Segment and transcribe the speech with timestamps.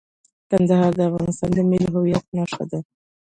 [0.49, 2.79] کندهار د افغانستان د ملي هویت نښه ده.